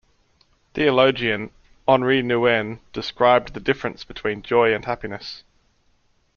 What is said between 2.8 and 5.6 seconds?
described the difference between joy and happiness.